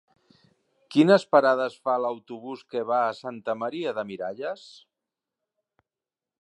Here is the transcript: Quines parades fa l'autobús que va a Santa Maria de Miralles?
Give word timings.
Quines 0.95 1.25
parades 1.35 1.75
fa 1.89 1.97
l'autobús 2.05 2.65
que 2.75 2.83
va 2.93 3.03
a 3.09 3.13
Santa 3.19 3.57
Maria 3.65 3.95
de 3.99 4.09
Miralles? 4.13 4.67